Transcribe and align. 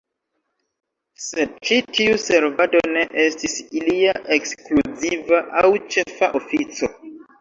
Sed 1.25 1.51
ĉi 1.67 1.77
tiu 1.97 2.15
servado 2.23 2.81
ne 2.95 3.03
estis 3.25 3.57
ilia 3.81 4.15
ekskluziva 4.37 5.43
aŭ 5.63 5.73
ĉefa 5.97 6.33
ofico. 6.41 6.91